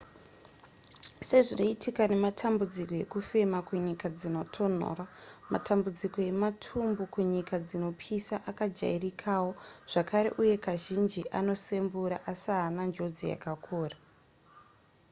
[1.29, 5.05] sezvinoitika nematambudziko ekufema kunyika dzinotonhora
[5.51, 9.51] matambidzuko ematumbu kunyika dzinopisa akajairikawo
[9.91, 13.97] zvakare uye kazhinji anosembura asi haana njodzi yakakura